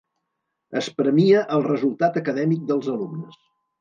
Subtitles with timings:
[0.81, 3.39] Es premia el resultat acadèmic dels alumnes.